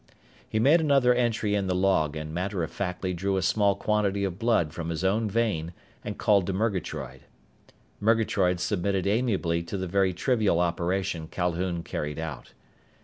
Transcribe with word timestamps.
He 0.49 0.57
made 0.57 0.81
another 0.81 1.13
entry 1.13 1.53
in 1.53 1.67
the 1.67 1.75
log 1.75 2.15
and 2.15 2.33
matter 2.33 2.63
of 2.63 2.71
factly 2.71 3.13
drew 3.13 3.37
a 3.37 3.43
small 3.43 3.75
quantity 3.75 4.23
of 4.23 4.39
blood 4.39 4.73
from 4.73 4.89
his 4.89 5.03
own 5.03 5.29
vein 5.29 5.73
and 6.03 6.17
called 6.17 6.47
to 6.47 6.53
Murgatroyd. 6.53 7.19
Murgatroyd 7.99 8.59
submitted 8.59 9.05
amiably 9.05 9.61
to 9.61 9.77
the 9.77 9.85
very 9.85 10.11
trivial 10.11 10.59
operation 10.59 11.27
Calhoun 11.27 11.83
carried 11.83 12.17
out. 12.17 12.51